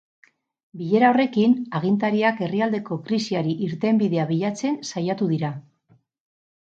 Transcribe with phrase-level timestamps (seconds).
[0.79, 1.51] Bilera horrekin,
[1.81, 5.53] agintariak herrialdeko krisiari irtenbidea bilatzen saiatu dira.